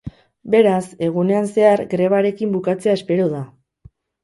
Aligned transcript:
Beraz, 0.53 0.79
egunean 1.07 1.51
zehar 1.51 1.85
grebarekin 1.93 2.57
bukatzea 2.59 2.99
espero 3.03 3.31
da. 3.37 3.45